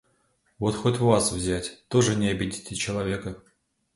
[0.57, 3.37] Вот хоть вас взять, тоже не обидите человека...